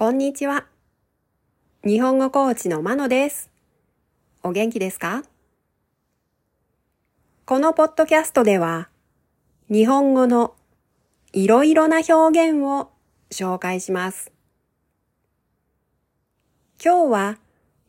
[0.00, 0.64] こんにちは。
[1.84, 3.50] 日本語コーチのまのです。
[4.42, 5.24] お元気ですか？
[7.44, 8.88] このポッドキャストでは、
[9.68, 10.54] 日本語の
[11.34, 12.88] いろいろな表現を
[13.30, 14.32] 紹介します。
[16.82, 17.38] 今日は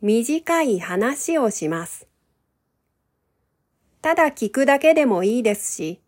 [0.02, 2.06] 短い話をします。
[4.02, 5.98] ただ聞くだけでもいいですし、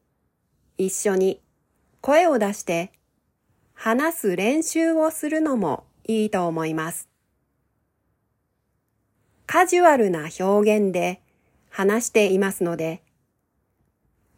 [0.77, 1.41] 一緒に
[2.03, 2.93] 声を出して
[3.73, 7.09] 話す練習をするのもいいと思います。
[9.47, 11.21] カジュアルな表現で
[11.71, 13.03] 話していますので、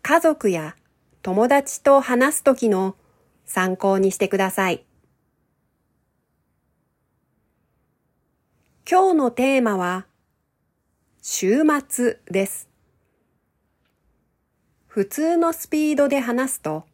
[0.02, 0.77] 家族や
[1.23, 2.97] 友達と話すときの
[3.45, 4.84] 参考にしてください。
[8.88, 10.07] 今日のテーマは、
[11.21, 12.69] 週末です。
[14.87, 16.85] 普通のスピードで話すと、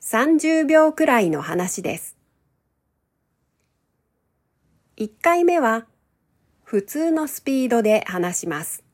[0.00, 2.21] 30秒くらいの話です。
[5.02, 5.86] 1回目は
[6.62, 8.84] 普通のスピードで話します。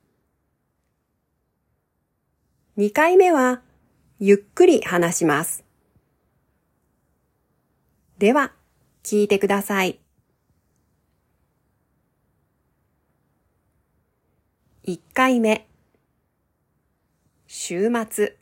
[2.79, 3.61] 2回目は
[4.19, 5.67] ゆっくり話します。
[8.17, 8.55] では、
[9.03, 10.01] 聞いてください。
[14.85, 15.69] 1回目
[17.47, 18.39] 週末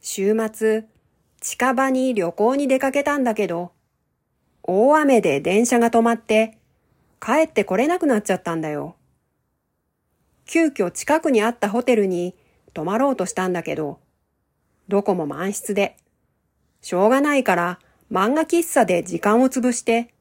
[0.00, 0.86] 週末
[1.42, 3.72] 近場に旅行に出かけたんだけど、
[4.62, 6.56] 大雨で電車が止まって、
[7.20, 8.94] 帰ってこれなくなっちゃったんだよ。
[10.46, 12.36] 急遽近くにあったホテルに
[12.74, 13.98] 泊まろうとしたんだけど、
[14.86, 15.96] どこも満室で、
[16.80, 20.14] しょうがないから漫画喫茶で時間を潰して、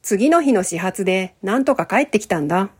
[0.00, 2.70] 次の日の始発でなんとか帰ってきたんだ。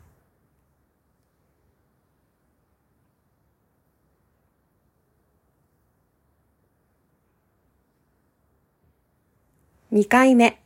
[9.93, 10.59] 2回目。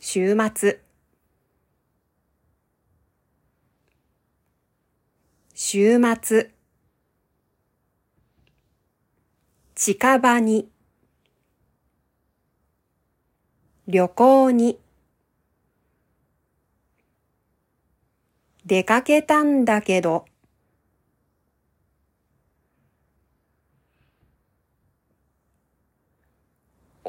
[0.00, 0.80] 週末。
[5.52, 6.50] 週末。
[9.74, 10.70] 近場に。
[13.86, 14.78] 旅行に。
[18.64, 20.24] 出かけたんだけど。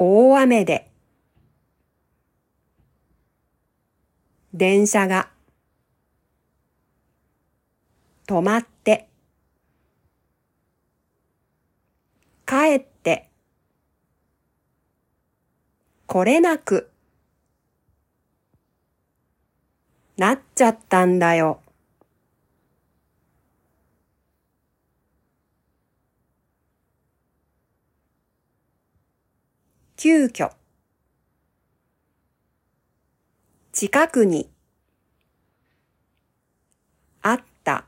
[0.00, 0.88] 大雨で。
[4.54, 5.28] 電車が。
[8.28, 9.08] 止まって。
[12.46, 13.28] 帰って。
[16.06, 16.92] 来れなく。
[20.16, 21.60] なっちゃったんだよ。
[30.00, 30.52] 急遽。
[33.72, 34.48] 近くに。
[37.20, 37.84] あった。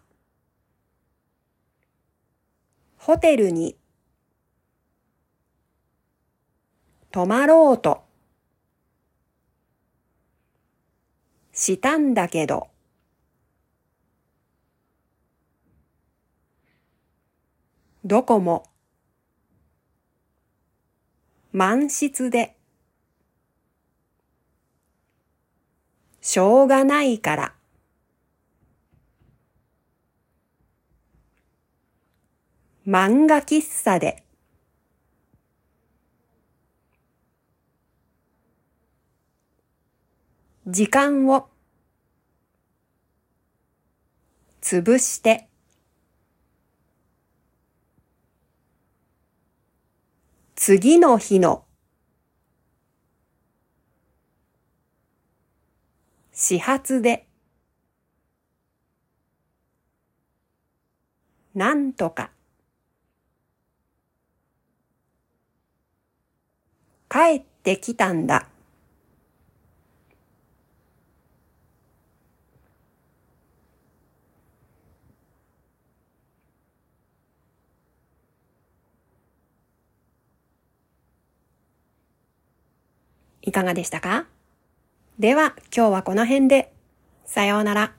[2.97, 3.77] ホテルに。
[7.13, 8.03] 泊まろうと。
[11.53, 12.71] したんだけど。
[18.05, 18.65] どこも。
[21.53, 22.57] 満室で、
[26.21, 27.55] しょうがないから、
[32.87, 34.23] 漫画喫茶で、
[40.69, 41.49] 時間を。
[44.63, 45.50] 潰して。
[50.63, 51.65] 次の日の
[56.35, 57.27] 始発で
[61.55, 62.31] なんとか
[67.09, 68.47] 帰ってきたんだ。
[83.43, 84.27] いかがでしたか？
[85.19, 86.73] では今日はこの辺で。
[87.27, 87.93] さようなら。